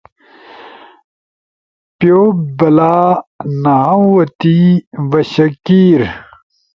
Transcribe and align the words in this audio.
پیوبلا 1.99 2.97
نہاؤتی، 3.63 4.57
بشکیر 5.09 6.01